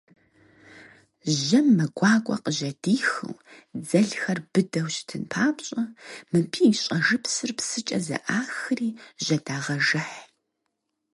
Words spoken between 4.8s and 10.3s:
щытын папщӏэ, мыбы и щӏэжыпсыр псыкӏэ зэӏахри жьэдагъэжыхь.